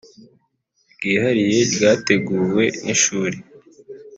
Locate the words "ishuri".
2.95-3.37